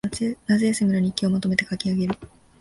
[0.47, 2.17] 夏休みの日記をまとめて書きあげる